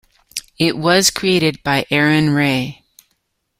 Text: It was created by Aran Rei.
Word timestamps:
It 0.57 0.75
was 0.79 1.11
created 1.11 1.61
by 1.61 1.85
Aran 1.91 2.31
Rei. 2.31 2.83